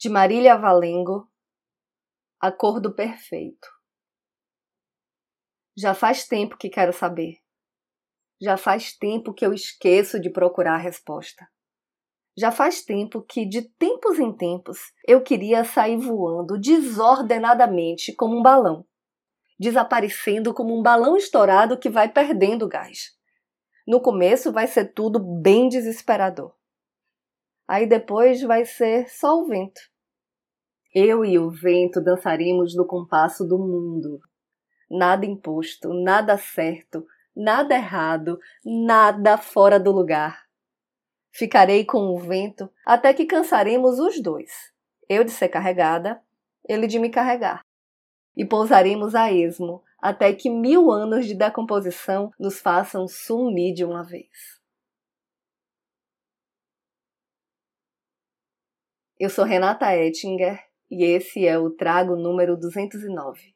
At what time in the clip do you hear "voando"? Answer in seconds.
15.98-16.58